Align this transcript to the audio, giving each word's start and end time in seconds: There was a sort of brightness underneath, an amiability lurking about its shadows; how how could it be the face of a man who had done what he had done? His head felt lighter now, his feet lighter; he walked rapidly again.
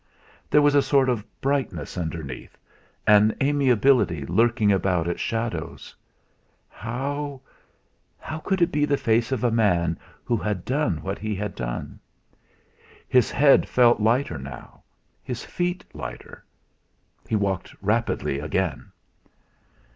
There 0.49 0.63
was 0.63 0.73
a 0.73 0.81
sort 0.81 1.09
of 1.09 1.23
brightness 1.41 1.95
underneath, 1.95 2.57
an 3.05 3.35
amiability 3.39 4.25
lurking 4.25 4.71
about 4.71 5.07
its 5.07 5.19
shadows; 5.21 5.93
how 6.69 7.41
how 8.17 8.39
could 8.39 8.63
it 8.63 8.71
be 8.71 8.83
the 8.83 8.97
face 8.97 9.31
of 9.31 9.43
a 9.43 9.51
man 9.51 9.99
who 10.25 10.37
had 10.37 10.65
done 10.65 11.03
what 11.03 11.19
he 11.19 11.35
had 11.35 11.53
done? 11.53 11.99
His 13.07 13.29
head 13.29 13.69
felt 13.69 13.99
lighter 13.99 14.39
now, 14.39 14.81
his 15.23 15.45
feet 15.45 15.83
lighter; 15.93 16.43
he 17.27 17.35
walked 17.35 17.75
rapidly 17.79 18.39
again. 18.39 18.91